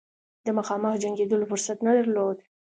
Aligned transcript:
د 0.45 0.47
مخامخ 0.57 0.93
جنګېدلو 1.03 1.49
فرصت 1.51 1.77
نه 1.87 1.91
درلود. 1.97 2.37